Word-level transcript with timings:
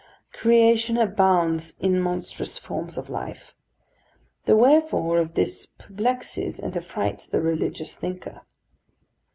Creation 0.33 0.97
abounds 0.97 1.75
in 1.79 2.01
monstrous 2.01 2.57
forms 2.57 2.97
of 2.97 3.07
life. 3.07 3.53
The 4.45 4.57
wherefore 4.57 5.19
of 5.19 5.35
this 5.35 5.67
perplexes 5.67 6.59
and 6.59 6.75
affrights 6.75 7.27
the 7.27 7.39
religious 7.39 7.97
thinker. 7.97 8.41